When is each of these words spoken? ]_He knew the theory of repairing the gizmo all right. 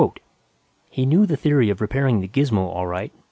]_He 0.91 1.07
knew 1.07 1.27
the 1.27 1.37
theory 1.37 1.69
of 1.69 1.79
repairing 1.79 2.21
the 2.21 2.27
gizmo 2.27 2.73
all 2.73 2.87
right. 2.87 3.11